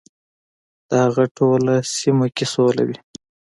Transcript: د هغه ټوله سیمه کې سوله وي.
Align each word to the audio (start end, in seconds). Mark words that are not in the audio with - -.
د 0.89 0.89
هغه 1.05 1.25
ټوله 1.37 1.75
سیمه 1.97 2.27
کې 2.35 2.45
سوله 2.53 2.83
وي. 2.87 2.97